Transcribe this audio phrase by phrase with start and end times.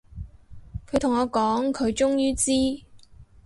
[0.89, 2.83] 佢同我講，佢終於知